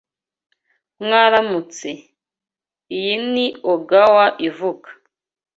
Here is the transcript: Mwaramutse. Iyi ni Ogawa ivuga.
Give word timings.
Mwaramutse. 1.03 1.89
Iyi 2.97 3.15
ni 3.33 3.45
Ogawa 3.73 4.25
ivuga. 4.47 4.89